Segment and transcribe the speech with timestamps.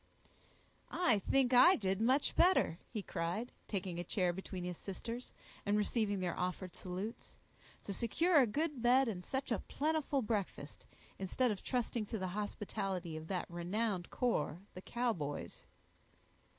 [0.89, 5.31] "I think I did much better," he cried, taking a chair between his sisters,
[5.63, 7.35] and receiving their offered salutes,
[7.83, 10.85] "to secure a good bed and such a plentiful breakfast,
[11.19, 15.67] instead of trusting to the hospitality of that renowned corps, the Cowboys."